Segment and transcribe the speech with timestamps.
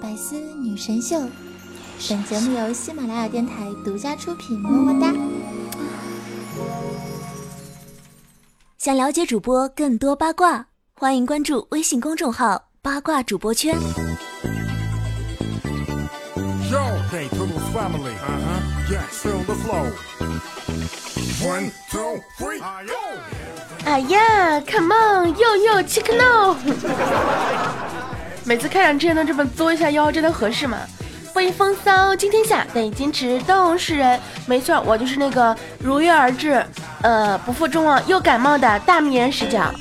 [0.00, 1.20] 百思女神秀，
[2.08, 5.12] 本节目由喜马拉雅电台独家出品，么么哒。
[8.78, 13.74] 想了解主播更多八卦，欢迎关注微信公众号“八卦主播圈”。
[23.84, 26.56] 哎呀，Come on，又又 chicken no。
[28.44, 30.78] 每次开场之前都这么作一下腰，真的合适吗？
[31.34, 34.20] 威风骚惊天下，得矜持动世人。
[34.46, 36.64] 没错，我就是那个如约而至，
[37.02, 39.72] 呃，不负众望又感冒的大迷人视角。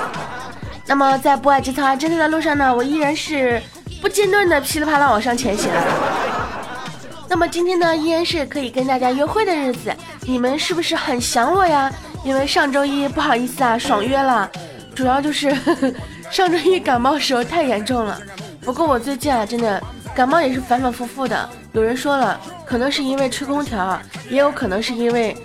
[0.86, 3.60] 那么在不爱节操爱侦探的路上呢，我依然是
[4.00, 5.68] 不间断的噼里啪啦往上前行。
[7.28, 11.92] 那么今天呢，依然是可以跟大家约会的日子，你们是不是很想我呀？
[12.24, 14.50] 因为上周一不好意思啊，爽约了，
[14.94, 15.54] 主要就是
[16.30, 18.18] 上周一感冒时候太严重了。
[18.62, 19.82] 不过我最近啊，真的
[20.14, 21.48] 感冒也是反反复复的。
[21.72, 25.36] 有人说了，可能是因为吹空调，也有可能是因为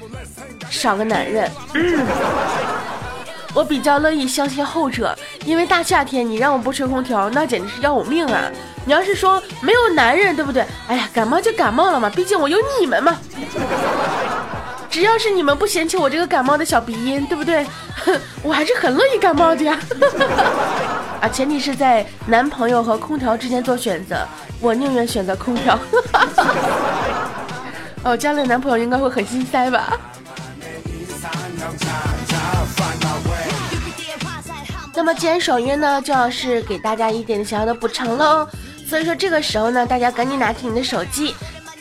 [0.70, 1.50] 少个男人。
[3.56, 8.52] 我比较乐意相信后者，因为大夏天你让我不吹空调，那简直是要我命啊！
[8.86, 10.64] 你要是说没有男人，对不对？
[10.88, 13.18] 哎呀，感冒就感冒了嘛，毕竟我有你们嘛。
[14.96, 17.68] 只要是你们不嫌弃我这个感冒的小鼻音，对不对？
[18.42, 19.78] 我还是很乐意感冒的呀。
[21.20, 24.26] 啊，前提是在男朋友和空调之间做选择，
[24.62, 25.78] 我宁愿选择空调。
[28.04, 30.00] 哦，将来男朋友应该会很心塞吧？
[34.96, 38.48] 那么既然爽约呢，就要是给大家一点小小的补偿喽。
[38.88, 41.36] 所以说这个时候呢，大家赶紧拿起你的手机，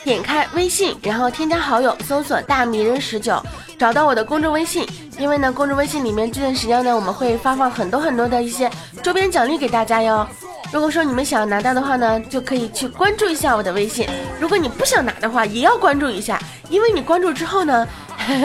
[0.04, 3.42] 点开微信，然后添加好友，搜索“大迷人十九”，
[3.78, 4.86] 找到我的公众微信。
[5.18, 8.70] 因为呢，公众微信里面这段时间呢，我们会发放很多很多的一些
[9.02, 10.26] 周边奖励给大家哟。
[10.70, 14.06] 如果说你们想要拿到的话呢，就可以去关注一下我的微信。
[14.38, 17.88] 如果你不想拿的话，也要关注一下，因为你关注之后呢，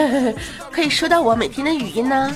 [0.72, 2.34] 可以收到我每天的语音呢。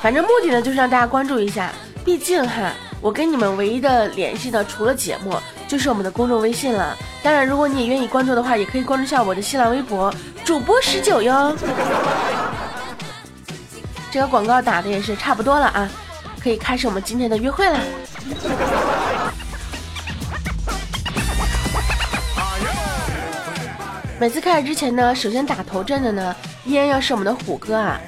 [0.00, 1.70] 反正目的呢，就是让大家关注一下。
[2.04, 5.34] 毕竟哈，我跟你们唯一的联系的，除了节目，
[5.66, 6.96] 就是我们的公众微信了。
[7.24, 10.14] 当然，如果你也愿意关注的话，也可以关注一下我的新浪微博
[10.44, 11.56] 主播十九哟。
[14.10, 15.88] 这个广告打的也是差不多了啊，
[16.38, 17.80] 可以开始我们今天的约会了。
[24.20, 26.36] 每次开始之前呢，首先打头阵的呢，
[26.66, 27.98] 依然要是我们的虎哥啊。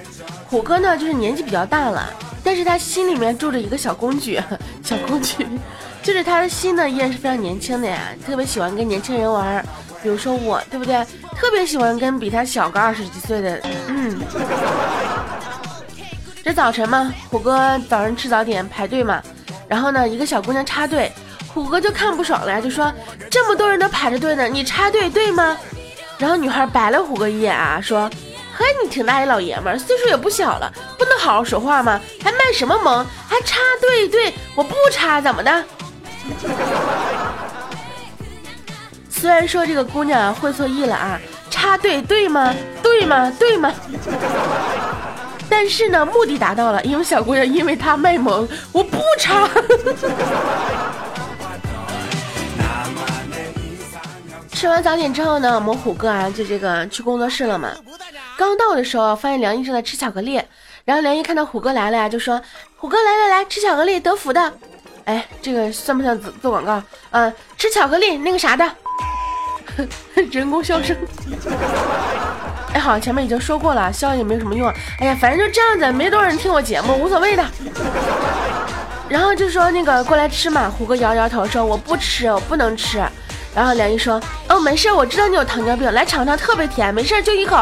[0.47, 2.07] 虎哥呢，就是年纪比较大了，
[2.45, 4.39] 但是他心里面住着一个小公举，
[4.85, 5.47] 小公举，
[6.07, 9.61] 就是他的心呢依然是非常年轻的呀，特别喜欢跟年轻人玩，
[10.01, 11.05] 比如说我，对不对？
[11.35, 14.17] 特别喜欢跟比他小个二十几岁的，嗯。
[16.45, 19.21] 这早晨嘛，虎哥早上吃早点排队嘛，
[19.67, 21.11] 然后呢，一个小姑娘插队，
[21.53, 22.93] 虎哥就看不爽了呀，就说
[23.29, 25.59] 这么多人都排着队呢，你插队对吗？
[26.19, 28.09] 然后女孩白了虎哥一眼啊，说。
[28.59, 32.01] 嘿，你挺大一老爷们，岁数也不小了，不能好好说话吗？
[32.25, 33.05] 还卖什么萌？
[33.29, 34.33] 还插队队？
[34.55, 35.65] 我不插，怎么的？
[39.09, 41.19] 虽然说这个姑娘会错意了啊，
[41.51, 42.55] 插队对吗？
[42.83, 43.33] 对吗？
[43.39, 43.73] 对吗？
[45.49, 49.49] 但是呢，目的达到了，因为小姑娘因为她卖萌，我不插。
[54.53, 57.71] 吃完早点之后呢，我们虎哥啊就这个去工作室了嘛。
[58.37, 60.41] 刚到的时候，发现梁毅正在吃巧克力，
[60.85, 62.41] 然后梁毅看到虎哥来了呀，就说
[62.77, 64.53] ：“虎哥来来来，吃巧克力德芙的。”
[65.07, 66.83] 哎，这个算不算做做广告？
[67.11, 68.69] 嗯，吃巧克力那个啥的，
[70.31, 70.97] 人工笑声。
[72.75, 74.69] 哎，好，前面已经说过了，笑也没有什么用。
[75.01, 77.45] 哎呀，反正就这样子，没多少人听我节目，无所谓的。
[79.09, 82.99] 然后就说那个过来吃嘛，虎哥摇摇头说：“我不吃，我不能吃。”
[83.55, 87.57] 然后梁一说：“哦，没事，我知道你有糖尿病，来尝尝，特别甜，没事，就一口。”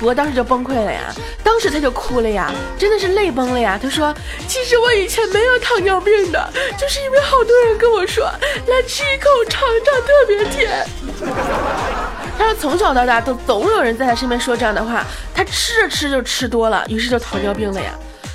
[0.00, 3.78] 我当时就崩溃了呀，当时他就哭了呀，真的是泪崩了呀。
[3.82, 4.14] 他说
[4.46, 8.24] ：“其实我以前没有糖尿病的，就是因为好多人跟我说，
[8.66, 10.86] 来吃一口尝尝，特别甜。
[12.38, 17.92] ”他说从小到大都总有人在他身边说这样的话，他吃着吃就吃多了，于是就糖尿病了呀。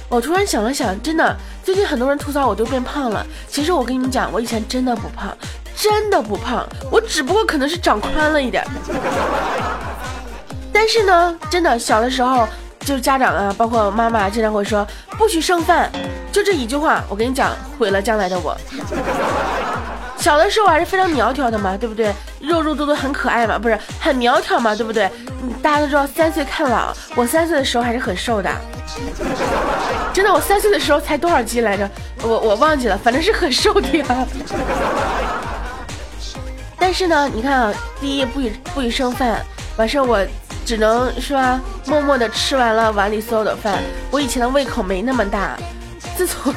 [0.10, 3.26] 我突然想了想，真的，最近很多人吐槽我都变胖了。
[3.48, 5.36] 其实我跟你们讲，我以前真的不胖，
[5.76, 8.64] 真的不胖，我只不过可能是长宽了一点。
[10.74, 12.48] 但是呢，真的小的时候，
[12.80, 15.90] 就是家长啊，包括妈妈，经常会说不许剩饭，
[16.32, 18.58] 就这一句话，我跟你讲，毁了将来的我。
[20.18, 22.14] 小的时候还是非常苗条的嘛，对不对？
[22.40, 25.10] 肉肉嘟嘟很可爱嘛，不是很苗条嘛，对不对？
[25.62, 28.50] 大家都知道三岁看老，我三岁的时候还是很瘦的。
[30.14, 31.90] 真的，我三岁的时候才多少斤来着？
[32.22, 34.06] 我我忘记了，反正是很瘦的呀。
[36.80, 40.26] 但是呢，你看啊，第一不许不许剩饭，完事我
[40.66, 43.82] 只能是吧，默默的吃完了碗里所有的饭。
[44.10, 45.58] 我以前的胃口没那么大，
[46.16, 46.54] 自从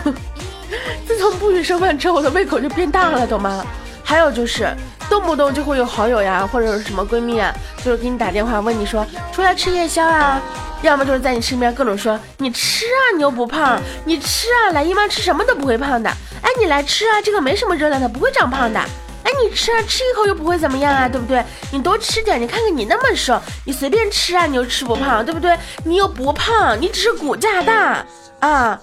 [1.06, 3.64] 自从不许剩饭之后，我的胃口就变大了，懂吗？
[4.04, 4.68] 还有就是，
[5.10, 7.52] 动不动就会有好友呀，或者是什么闺蜜啊，
[7.84, 10.40] 就是给你打电话问你说出来吃夜宵啊。
[10.82, 16.08] 要么就是在你身边各种说你吃啊，你又不胖，你吃啊，来姨妈吃什么都不会胖的。
[16.42, 18.80] 哎，你来吃啊，这个没什么热量的，不会长胖的。
[19.26, 21.44] 哎，你吃啊，吃一口又不会怎么样啊，对不对？
[21.72, 25.58] 你多吃点，你看看你那么瘦，你随便吃啊，你又吃不胖，对不对？
[25.84, 28.06] 你又不胖，你只是骨架大
[28.38, 28.80] 啊。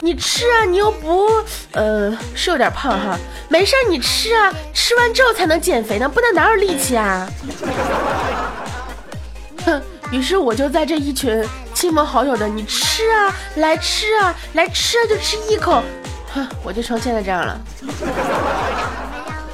[0.00, 1.28] 你吃啊，你又不
[1.72, 3.18] 呃是有点胖哈，
[3.50, 7.28] 没事你吃啊，吃完之后才能减肥呢，不然哪有力气啊？
[9.66, 9.82] 哼。
[10.10, 15.82] 于是我就在这一群亲朋好友的，你吃啊，来吃啊，来吃啊，就吃一口，
[16.32, 17.60] 哼，我就成现在这样了。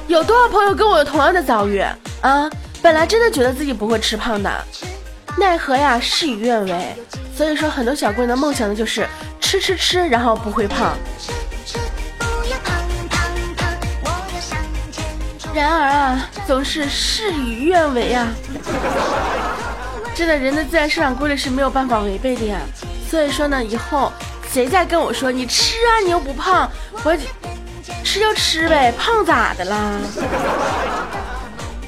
[0.07, 1.79] 有多少朋友跟我有同样的遭遇
[2.21, 2.49] 啊？
[2.81, 4.63] 本来真的觉得自己不会吃胖的，
[5.37, 6.95] 奈何呀事与愿违。
[7.35, 9.07] 所以说，很多小姑娘的梦想呢就是
[9.41, 10.95] 吃吃吃，然后不会胖。
[15.53, 18.27] 然而啊，总是事与愿违啊。
[20.13, 22.59] 真的，人的自然生长规律是没有办法违背的呀。
[23.09, 24.13] 所以说呢，以后
[24.51, 26.69] 谁再跟我说你吃啊，你又不胖，
[27.03, 27.17] 我
[28.05, 29.99] 吃就吃呗，胖咋的啦？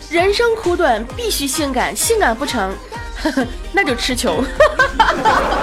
[0.10, 2.76] 人生苦短，必须性感，性感不成，
[3.72, 4.44] 那就吃穷。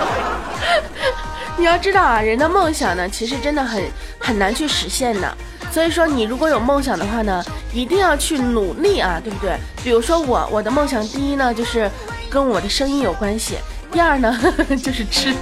[1.59, 3.83] 你要知道啊，人的梦想呢，其实真的很
[4.19, 5.37] 很难去实现的。
[5.73, 9.59] 所以说，你如果有梦想的话呢，一定要去努力啊，对不对？
[9.83, 11.91] 比如说我，我的梦想第一呢，就是。
[12.31, 13.59] 跟我的声音有关系。
[13.93, 14.37] 第二呢，
[14.83, 15.33] 就是吃，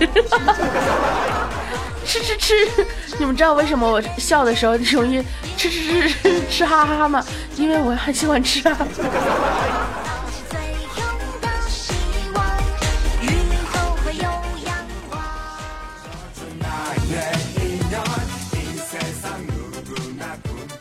[2.05, 2.55] 吃吃吃。
[3.19, 5.23] 你们知道为什么我笑的时候容易
[5.57, 7.25] 吃吃吃 吃哈哈哈吗？
[7.57, 8.79] 因为我很喜欢吃啊。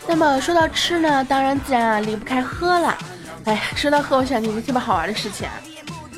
[0.07, 2.97] 那么说到吃呢，当然自然啊离不开喝了。
[3.45, 5.47] 哎，说到喝，我想起一个特别好玩的事情。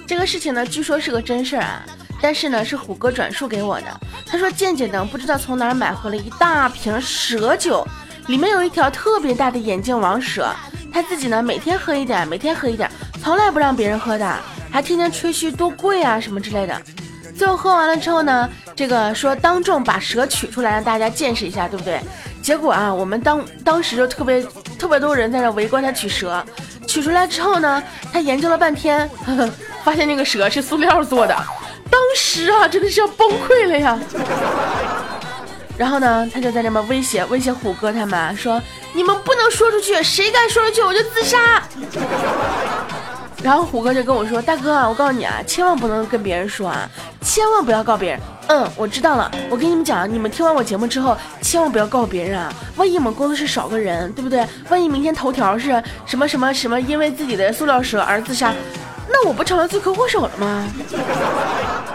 [0.07, 1.85] 这个事情呢，据说是个真事儿啊，
[2.23, 3.87] 但是呢，是虎哥转述给我的。
[4.25, 7.85] 他说，健健呢不知道从哪儿买回了一大瓶蛇酒，
[8.27, 10.47] 里面有一条特别大的眼镜王蛇。
[10.93, 12.89] 他自己呢每天喝一点，每天喝一点，
[13.21, 14.39] 从来不让别人喝的，
[14.71, 16.81] 还天天吹嘘多贵啊什么之类的。
[17.37, 21.99] 最后喝完了之后呢，这个说当众把蛇取出来让大家见识一下，对不对？
[22.41, 24.41] 结果啊，我们当当时就特别
[24.79, 26.41] 特别多人在那围观他取蛇。
[26.87, 27.83] 取出来之后呢，
[28.13, 29.09] 他研究了半天。
[29.25, 29.49] 呵 呵
[29.83, 31.35] 发现那个蛇是塑料做的，
[31.93, 33.99] 当时啊真的是要崩溃了呀。
[35.77, 38.59] 然后呢，他就在那边威胁威胁虎哥他们说
[38.93, 41.61] ：“你们不能说出去，谁敢说出去我就自杀。”
[43.43, 46.89] 然后虎哥就跟我说：“大哥啊，我告诉你啊，千万不能跟别人说啊，
[47.21, 48.19] 千万不要告别人。”
[48.49, 49.31] 嗯，我知道了。
[49.49, 54.47] 我跟你们讲，你们听完我节目之后，千万不要告别人啊，万一我们工作室少个人，对不对？
[54.69, 58.53] 万一明天头条是什么什么什么，因为自己的塑料蛇而自杀。
[59.13, 60.67] 那我不成了罪魁祸首了吗？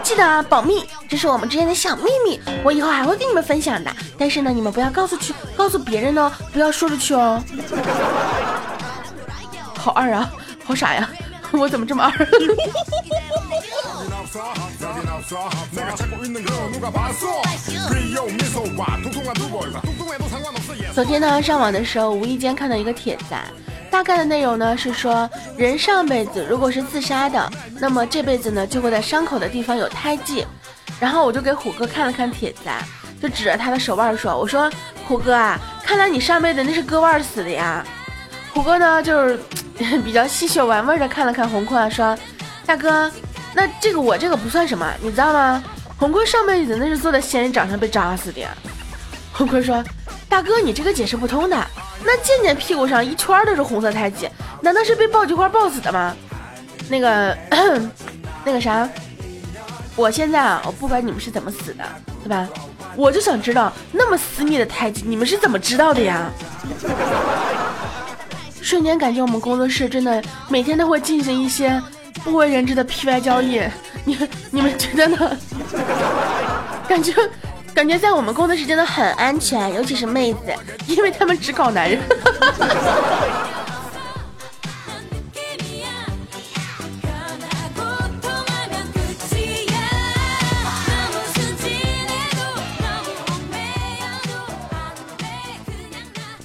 [0.01, 3.91] 记得啊，保密，这是我们之间的小秘密，我以后还会跟你们分享的。
[4.17, 7.43] 但是呢，你们不要告诉去，告诉别人哦，不要说出去哦。
[9.75, 10.31] 好二啊，
[10.63, 11.07] 好傻呀，
[11.51, 12.11] 我怎么这么二？
[20.93, 23.35] 昨天呢，上网的时候无意间看到一个帖子。
[23.91, 30.45] 大概的内容呢是说，人上辈子如果是自杀的，那么这辈子呢就会在伤口的地方有胎记。
[30.99, 32.81] 然后我就给虎哥看了看帖子，啊，
[33.21, 34.69] 就指着他的手腕说：“我说
[35.05, 37.85] 虎哥啊，看来你上辈子那是割腕死的呀。”
[38.53, 39.39] 虎哥呢就是
[40.03, 42.17] 比较戏谑玩味的看了看红坤啊，说
[42.65, 43.09] ：“大哥，
[43.53, 45.63] 那这个我这个不算什么，你知道吗？
[45.97, 48.41] 红坤上辈子那是坐在仙人掌上被扎死的。”
[49.31, 49.83] 红坤说
[50.27, 51.57] ：“大哥，你这个解释不通的。”
[52.03, 54.29] 那健健屁股上一圈都是红色胎记，
[54.61, 56.15] 难道是被爆菊花爆死的吗？
[56.89, 57.37] 那个，
[58.45, 58.87] 那个啥，
[59.95, 61.83] 我现在啊，我不管你们是怎么死的，
[62.23, 62.47] 对吧？
[62.95, 66.31] 我就想知道那么私密的胎记，你们是怎么知道的呀？
[68.61, 71.81] 瞬间感觉我们工作室真的每天都会进行一些
[72.23, 73.61] 不为人知的 PY 交易，
[74.05, 74.17] 你
[74.51, 75.37] 你们觉得呢？
[76.87, 77.13] 感觉。
[77.79, 80.39] 感觉在我们工作室真的很安全，尤其是妹子，
[80.85, 81.97] 因为他们只搞男人。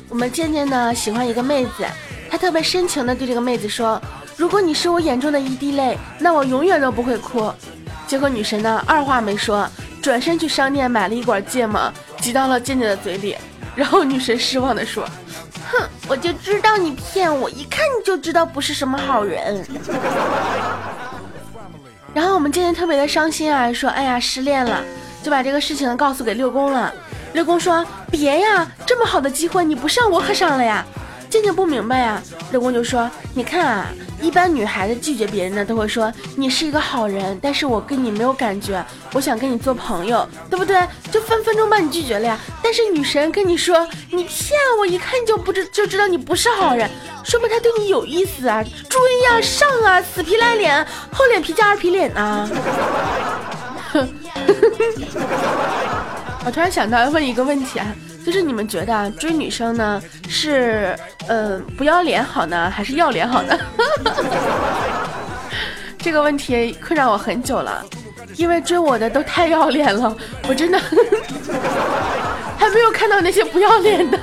[0.09, 1.85] 我们渐渐呢喜欢一个妹子，
[2.31, 4.00] 他特别深情的对这个妹子说
[4.38, 7.53] ：“如果你是我眼中的一滴泪，那我永远都不会哭。”
[8.07, 9.69] 结果女神呢二话没说，
[10.04, 13.34] 转身去商店买了一管芥末，挤到了渐渐的嘴里。
[13.75, 15.08] 然后女神失望的说
[15.73, 19.66] ：“哼，我就知道你骗我，一看你就知道不是什么好人。
[22.12, 24.84] ”然后我们渐渐特别的伤心啊，说：“哎呀，失恋了。”
[25.25, 26.92] 就把这个事情告诉给六公了。
[27.32, 27.82] 六公说
[28.12, 30.84] ：“别呀，这么好的机会你不上我可上了呀。”
[31.35, 32.23] 渐渐不明白呀。
[32.53, 33.87] 六公就说：“你看啊，
[34.23, 38.81] 一般女孩子拒绝别人呢，都会说你是一个好人，但是我跟你没有感觉，
[39.12, 40.81] 我想跟你做朋友，对不对？
[41.11, 42.38] 就分分钟把你拒绝了呀。
[42.62, 46.88] 但是女神跟你说你骗我，一看就不知就知道你不是好人，
[47.25, 52.49] 说明他对你有意思啊，追呀上啊，死皮赖脸，厚脸皮加二皮脸啊。
[56.45, 57.87] ”我突然想到要问一个问题啊，
[58.25, 60.95] 就是你们觉得追女生呢是
[61.27, 63.59] 呃不要脸好呢，还是要脸好呢？
[65.99, 67.83] 这个问题困扰我很久了，
[68.37, 70.15] 因为追我的都太要脸了，
[70.47, 70.79] 我真的
[72.59, 74.19] 还没有看到那些不要脸的，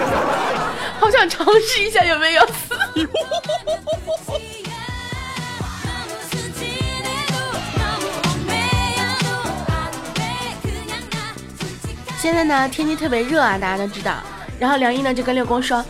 [1.00, 2.46] 好想尝试一下有没有。
[12.20, 14.12] 现在呢，天气特别热啊，大家都知道。
[14.58, 15.82] 然后梁一呢就跟六公说：“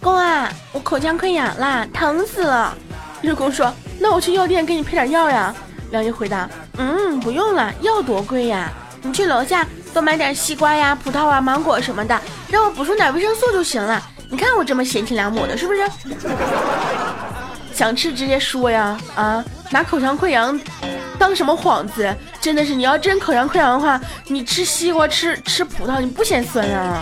[0.00, 2.72] 公啊，我口腔溃疡啦，疼死了。
[3.22, 5.52] ”六公说：“那我去药店给你配点药呀。
[5.90, 6.48] ”梁一回答
[6.78, 8.70] ：“嗯，不用了，药多贵呀，
[9.02, 12.16] 你去楼下多买点西瓜呀、葡萄啊、芒果什么的，
[12.48, 14.00] 让我补充点维生素就行了。
[14.30, 15.84] 你看我这么贤妻良母的，是不是？
[17.74, 20.56] 想吃直接说呀，啊，拿口腔溃疡。”
[21.22, 22.12] 当什么幌子？
[22.40, 27.00] 真的是，你要真口腔溃疡的话，你吃西瓜、吃吃葡萄，你不嫌酸啊？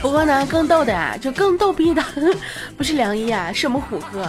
[0.00, 2.02] 不过呢，更逗的呀，就更逗逼的，
[2.74, 4.26] 不是梁一啊，是我们虎哥。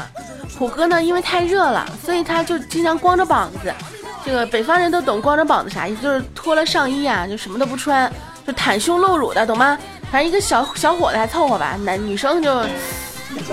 [0.60, 3.74] 虎哥呢，因为太热了，所以他就经常光着膀子。
[4.26, 8.12] 这个北方人都懂光着膀子啥意思，就是脱了上衣啊，就什么都不穿，
[8.46, 9.80] 就袒胸露乳的，懂吗？
[10.12, 12.66] 反正一个小小伙子还凑合吧，男女生就，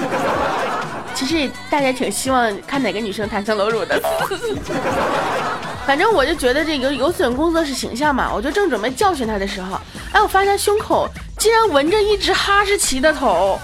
[1.14, 4.00] 其实大家挺希望看哪个女生袒胸露乳的。
[5.86, 9.78] 反正我就觉得这个有损工作室形象嘛，我就正准备教训他的时候，
[10.12, 11.06] 哎，我发现他胸口
[11.38, 13.58] 竟然纹着一只哈士奇的头。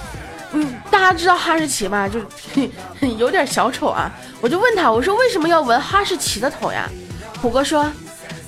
[0.53, 2.09] 嗯，大家知道哈士奇吗？
[2.09, 2.21] 就
[3.17, 4.11] 有点小丑啊。
[4.41, 6.91] 我就问他，我说为什么要纹哈士奇的头呀？
[7.41, 7.89] 虎哥说，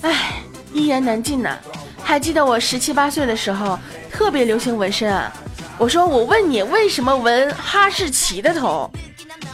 [0.02, 0.34] 哎，
[0.72, 1.56] 一言难尽呐。
[2.02, 3.78] 还记得我十七八岁的时候。
[4.12, 5.32] 特别流行纹身啊！
[5.78, 8.88] 我说我问你为什么纹哈士奇的头？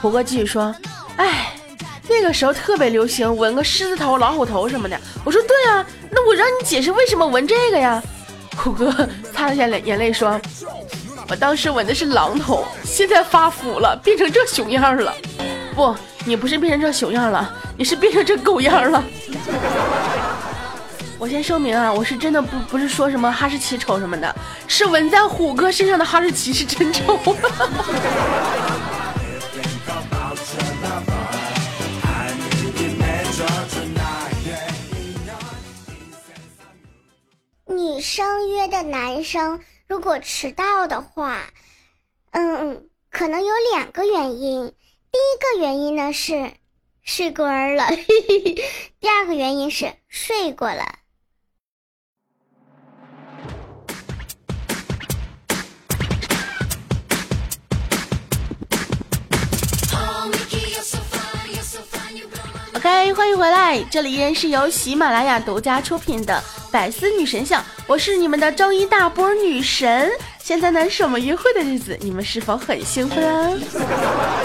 [0.02, 0.74] 虎哥继续说，
[1.16, 1.52] 哎，
[2.08, 5.00] 那个时候特别流行纹个狮子头、老虎头什么的。
[5.24, 8.02] 我说对啊，那我让你解释为什么纹这个呀？
[8.56, 8.92] 虎哥
[9.32, 10.38] 擦了下眼泪说，
[11.28, 15.14] 我当时纹的是狼头，现在发福了，变成这熊样了。
[15.74, 19.02] 不，你不是变成这熊样了，你是变成这狗样了。
[21.20, 24.32] 我先声明啊，我是真的不不是说什么哈士奇丑什么的，
[24.68, 27.18] 是纹在虎哥身上的哈士奇是真丑。
[37.66, 41.42] 女生约的男生如果迟到的话，
[42.30, 44.72] 嗯，可能有两个原因。
[45.10, 46.52] 第一个原因呢是
[47.02, 47.88] 睡过了，
[49.00, 50.84] 第二个原因是睡过了。
[62.88, 70.10] OK，欢迎回来，这里依然是由喜马拉雅独家出品的《百思女神像》，我是你们的周一大波女神。
[70.38, 73.52] 现在呢是我们约会的日子，你们是否很兴奋啊？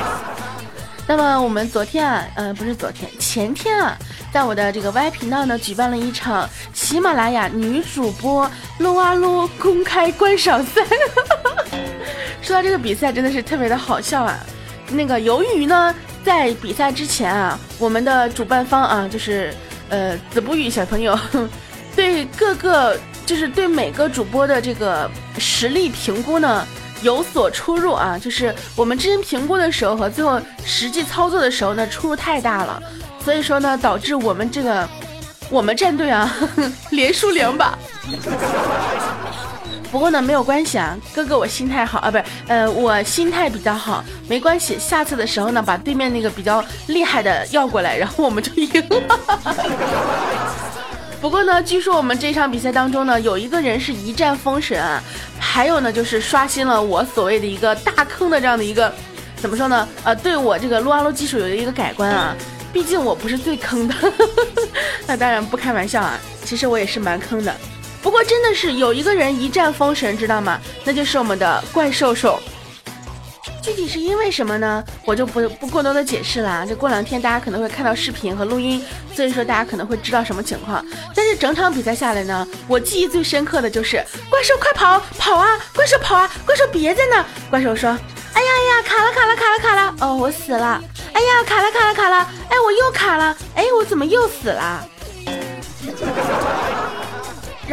[1.08, 3.98] 那么我们昨天啊，呃，不是昨天，前天啊，
[4.34, 10.86] 在我的这个 Y 频道呢，举办了一场喜马拉雅女主播撸啊撸公开观赏赛。
[12.44, 14.38] 说到这个比赛，真的是特别的好笑啊！
[14.90, 15.96] 那个由于呢。
[16.24, 19.54] 在比赛之前啊，我们的主办方啊，就是
[19.90, 21.18] 呃子不语小朋友，
[21.96, 26.66] 对各个就是对每个主播的这个实力评估呢
[27.02, 32.82] 有所出入啊，就是我们之前评估的时候和最后实际操作的时候呢出入太大了，
[33.24, 34.88] 所以说呢导致我们这个
[35.50, 36.34] 我们战队啊，
[36.92, 37.78] 连输两把。
[39.94, 44.76] 不过呢，没有关系啊，哥哥我心态好啊，不是，呃，我心态比较好，没关系。
[44.80, 49.20] 下次的时候呢，把对面那个比较厉害的要过来，然后我们就赢了。
[51.22, 55.00] 不过呢，据说我们这场比赛当中呢，有一个人是一战封神啊，
[55.40, 58.92] 还有呢，就是刷新了我所谓的一个大坑的这样的一个，
[59.36, 59.88] 怎么说呢？
[60.04, 62.36] 呃，对我这个撸啊撸技术有一个改观啊。
[62.74, 63.94] 毕竟我不是最坑的，
[65.06, 67.56] 那当然不开玩笑啊，其实我也是蛮坑的。
[68.04, 70.60] 不过真的是有一个人一战封神，知道吗？
[70.84, 72.40] 那就是我们的怪兽兽。
[73.62, 74.84] 具体是因为什么呢？
[75.06, 76.66] 我就不不过多的解释了啊。
[76.68, 80.86] 这过两天大家可能会看到视频和录音，所以说大家可能会知道什么情况。
[81.16, 87.26] 但是整场比赛下来呢，我记忆最深刻的就是怪兽快跑跑啊，怪兽跑啊，怪兽别在那。
[87.50, 87.90] 怪兽说
[88.36, 90.84] ：“哎呀呀，卡了卡了卡了卡了，哦，我死了。
[91.14, 92.18] 哎呀，卡了卡了卡了，
[92.50, 94.86] 哎，我又卡了，哎，我怎么又死了？”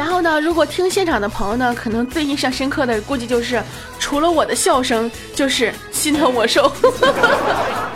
[0.00, 0.40] 然后呢？
[0.40, 3.62] 如果听现场的朋友呢，可能最印象深刻的，估计就是
[3.98, 6.72] 除了我的笑声，就是心疼我受。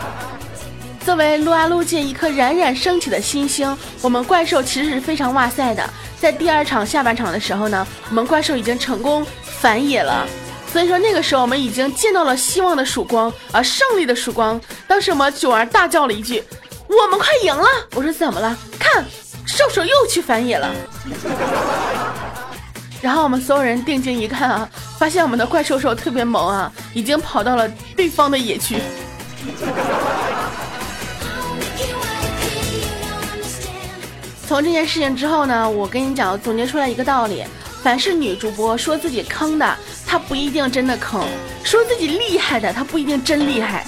[1.03, 5.83] 作为撸啊撸界一颗冉冉升起的新星，我们怪兽其实是非常哇塞的。
[6.19, 9.25] 在第二场下半场的时候呢，我们怪兽已经成功
[9.59, 10.27] 反野了。
[10.71, 14.61] 所以说那个时候我们已经见到了希望的曙光啊，胜利的曙光。
[14.87, 16.43] 当时我们九儿大叫了一句
[16.87, 18.55] ：“我们快赢了！”我说怎么了？
[18.77, 19.03] 看。
[19.55, 20.69] 兽兽又去反野了，
[23.01, 24.69] 然后我们所有人定睛一看啊，
[24.99, 28.75] 发现我们的怪兽兽特别萌啊，已经跑到了对方的野区。
[34.45, 37.45] 从这件事情之后呢，我跟你讲，总结出来一个道理：
[37.81, 41.23] 凡是女主播说自己坑的，她不一定真的坑；
[41.63, 43.85] 说自己厉害的，她不一定真厉害。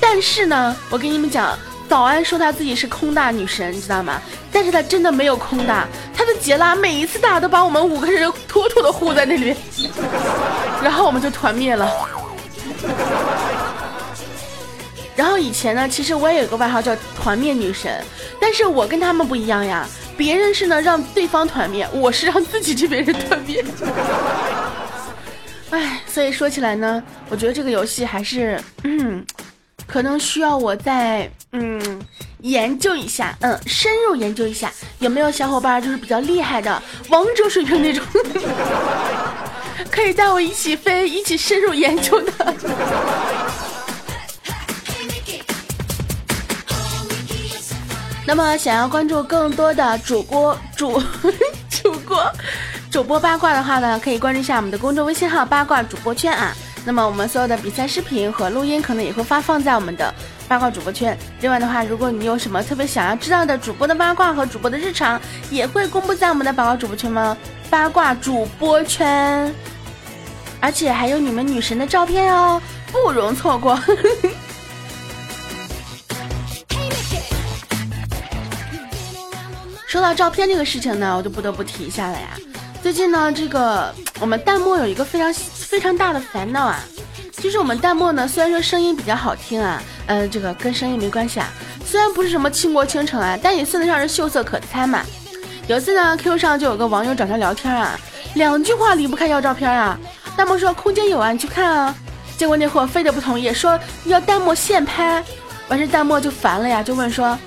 [0.00, 1.58] 但是呢，我跟你们讲。
[1.94, 4.20] 保安说她自己是空大女神，你知道吗？
[4.50, 9.54] 但是她真的没有空大，她的杰拉每一次打都把我们五个人妥妥的护在那里，
[10.82, 11.88] 然后我们就团灭了。
[15.14, 18.04] 然后以前呢，其实我也有个外号叫团灭女神，
[18.40, 19.86] 但是我跟他们不一样呀，
[20.16, 23.64] 别人是呢让对方团灭，我是让自己这边人团灭。
[25.70, 29.24] 哎，所以说起来呢，我觉得这个游戏还是，嗯。
[29.86, 31.80] 可能需要我在嗯
[32.40, 38.04] 研究一下，嗯，深入研究一下，有没有小伙伴就是比较厉害的王者水平那种，
[39.90, 42.54] 可以带我一起飞，一起深入研究的。
[48.26, 51.00] 那么，想要关注更多的主播主
[51.70, 52.32] 主播
[52.90, 56.52] 主播八卦的话呢，可以关注一下我们的公众微信号“八卦主播圈”啊。
[56.86, 60.12] 那么我们所有的比赛视频和录音可能也会发放在我们的
[60.54, 61.18] 八卦主播圈。
[61.40, 67.36] 另外的话，如果你有什么特别想要知道的主播的八卦和主播的日常，也会公布在我们的八卦主播圈吗？
[67.68, 69.52] 八卦主播圈，
[70.60, 72.62] 而且还有你们女神的照片哦，
[72.92, 73.76] 不容错过。
[79.88, 82.28] 说到照片这个事情呢，我就不得不提一下了呀。
[82.80, 85.34] 最近呢，这个我们弹幕有一个非常。
[85.64, 86.84] 非常大的烦恼啊！
[87.32, 91.48] 其实我们弹幕呢，虽然说声音比较好听啊，嗯，这个跟声音没关系啊。
[91.84, 95.02] 虽然不是什么倾国倾城啊，但也算得上是秀色可餐嘛。
[95.66, 97.98] 有次呢，Q 上就有个网友找他聊天啊，
[98.34, 99.98] 两句话离不开要照片啊。
[100.36, 101.94] 弹幕说空间有啊，你去看啊。
[102.36, 105.24] 结果那货非得不同意，说要弹幕现拍。
[105.68, 107.38] 完事弹幕就烦了呀，就问说，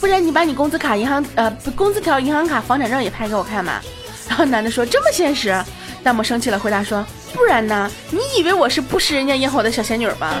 [0.00, 3.80] 不然你把你工资卡、银行呃工资条、银行卡、房产证也拍给我看嘛。
[4.28, 5.54] 然后男的说这么现实。
[6.02, 7.04] 弹幕生气了，回答说。
[7.34, 7.90] 不然呢？
[8.10, 10.34] 你以为我是不食人间烟火的小仙女吗？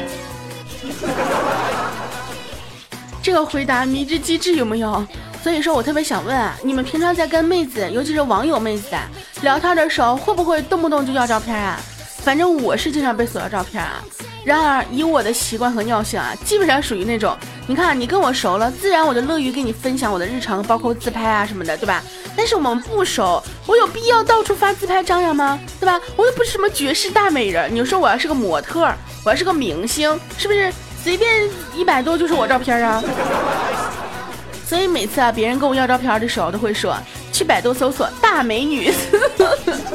[3.26, 5.04] 这个回答迷之机智有没有？
[5.42, 9.10] 所以说我特别想问啊，你们平常在跟妹子，尤其是网友妹子啊
[9.42, 11.76] 聊天的时候，会不会动不动就要照片啊？
[12.18, 14.00] 反正我是经常被索要照片啊。
[14.44, 17.36] 然而以我的习惯和尿性啊，基本上属于那种，
[17.66, 22.00] 你看你跟我熟了，自然我就乐于跟你分享我的日常，包括自拍啊什么的，对吧？
[22.36, 25.58] 但是我们不熟，我有必要到处发自拍张扬吗？
[25.80, 26.00] 对吧？
[26.14, 28.88] 我又不是什么绝世大美人，你说我要是个模特，
[29.24, 30.72] 我要是个明星，是不是
[31.06, 33.00] 随便一百多就是我照片啊？
[34.66, 36.96] 所以每次啊，别人跟我要照片的时候，都会说
[37.32, 38.92] 去百度搜索大美女。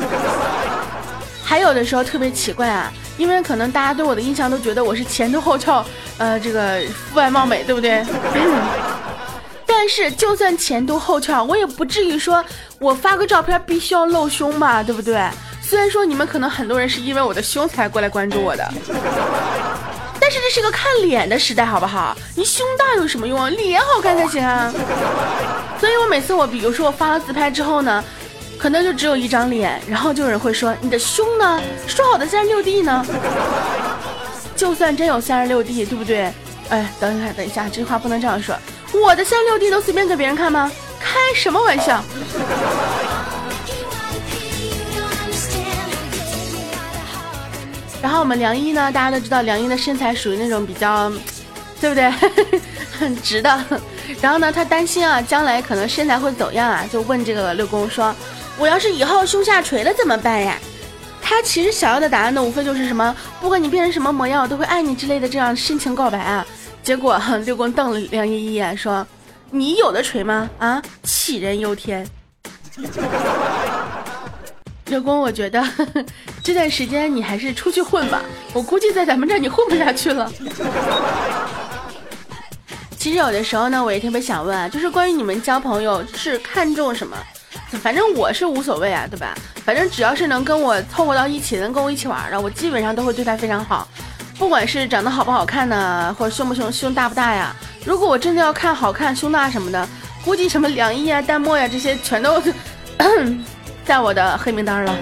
[1.44, 2.90] 还有的时候特别奇怪啊。
[3.18, 5.86] 因为可能大家对我的印象都觉得我是前凸后翘，
[6.18, 8.02] 呃，这个肤白貌美，对不对？
[9.68, 12.42] 但是就算前凸后翘，我也不至于说
[12.80, 15.22] 我发个照片必须要露胸吧，对不对？
[15.62, 18.74] 虽然说你们可能很多人是因为我的胸才过来关注我的，
[20.22, 22.16] 但是这是个看脸的时代，好不好？
[22.36, 23.50] 你胸大有什么用啊？
[23.50, 24.72] 脸好看才行啊！
[25.80, 28.04] 所以我每次我比如说我发了自拍之后呢，
[28.60, 31.60] 可能就只有一张脸，然后就有人会说你的胸呢？
[31.88, 33.04] 说好的三十六 D 呢？
[34.56, 36.32] 就算真有三十六 D，对不对？
[36.70, 38.56] 哎，等一下，等一下，这话不能这样说。
[38.94, 40.72] 我的三十六 D 都随便给别人看吗？
[41.00, 42.04] 开什么玩笑！
[48.02, 51.12] 然后我们梁一呢，大家都知道梁一的身材属于那种比较，
[51.80, 52.10] 对不对？
[52.98, 53.64] 很直的。
[54.20, 58.14] 然后呢，他担心啊，将来可能身材会走样啊，就问这个六公说
[58.58, 60.58] ：“我要是以后胸下垂了怎么办呀？”
[61.22, 66.46] 他其实想要的答案呢，无非就是什么，不管你变成什么模样，我都会爱你之类的这样深情告白啊。
[66.84, 69.06] 结果 六公瞪了梁一一眼，说
[69.52, 70.50] ：“你有的垂吗？
[70.58, 72.06] 啊，杞人忧天。”
[74.92, 75.64] 六公，我觉得
[76.44, 80.30] 这段时间你还是出去混吧，我估计在咱们这儿你混不下去了。
[82.98, 87.18] 其实有的时候呢，我也特别想问啊，就是关于你们交朋友是看重什么？
[87.82, 89.34] 反正我是无所谓啊，对吧？
[89.64, 93.88] 反正只要是能跟我凑合到一起，能跟我一起玩的，我基本上都会对他非常好。
[94.38, 97.56] 不管是长得好不好看呢，或者胸不胸、胸大不大呀？
[97.86, 99.88] 如果我真的要看好看、胸大什么的，
[100.26, 102.44] 估计什么两亿啊、弹幕呀这些全都。
[103.92, 104.96] 在我的黑名单了。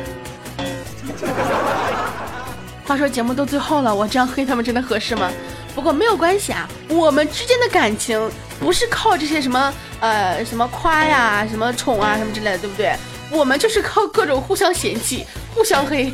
[2.88, 5.30] 话说节目都最后了，我这样黑他们真的合适吗？
[5.75, 8.19] 不过没有关系啊，我们之间的感情
[8.60, 12.95] 不是靠这些什么呃什么夸呀、什么宠啊、什么之类的，对不对？
[13.30, 15.23] 我们就是靠各种互相嫌弃、
[15.54, 16.12] 互相黑，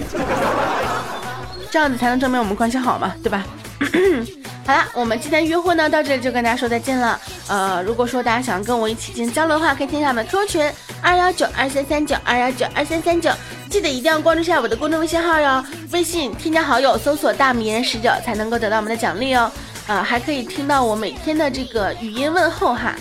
[1.71, 3.41] 这样子才能证明我们关系好嘛，对吧？
[4.67, 7.17] 好啦，我们今天约会呢到这里就跟大家说再见了。
[7.47, 13.31] 呃，如果说大家想跟我一起进行交流的话，可以添加我们 QQ 群二幺九二三三九二幺九二三三九，
[13.69, 15.63] 记得一定要关注一下我的公众微信号哟。
[15.91, 19.51] 微信添加好友，搜索大迷人十九才能够得到我们的奖励哦。
[19.87, 22.95] 呃，还可以听到我每天的这个语音问候哈。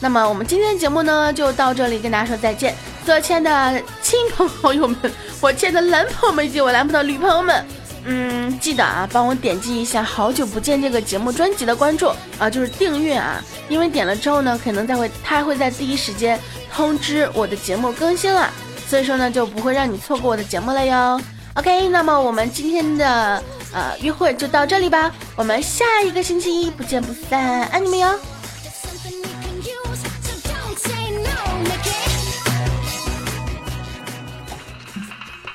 [0.00, 2.74] 那么我们今天的节目呢就到这里，跟大家说再见。
[3.04, 4.96] 所有亲爱的亲朋好友们，
[5.40, 7.64] 我亲爱的男朋友们以及我男朋友的女朋友们。
[8.04, 16.38] 嗯，记得啊，帮我点击一下《好久不见》这个节目专辑的关注啊，就是订阅啊，因为点了之后呢，可能在会，它会在第一时间
[16.74, 18.50] 通知我的节目更新了，
[18.88, 21.20] 所以说呢，就不会让你错过我的节目了哟。
[21.54, 28.18] OK，那么我们今天的呃约会就到这里吧，我们下一个星期一不见不散，爱你们哟。